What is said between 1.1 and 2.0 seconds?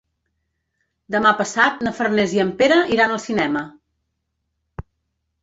Demà passat na